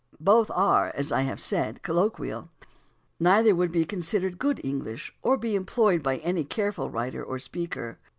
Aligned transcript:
Both 0.19 0.49
are, 0.49 0.91
as 0.95 1.11
I 1.11 1.21
have 1.21 1.39
said, 1.39 1.83
colloquial; 1.83 2.49
neither 3.19 3.53
would 3.53 3.71
be 3.71 3.85
considered 3.85 4.39
good 4.39 4.59
English 4.63 5.13
or 5.21 5.37
be 5.37 5.53
employed 5.53 6.01
by 6.01 6.17
any 6.17 6.43
careful 6.43 6.89
writer 6.89 7.23
or 7.23 7.37
speaker. 7.37 7.99